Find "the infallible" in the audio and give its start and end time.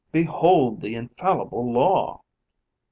0.81-1.71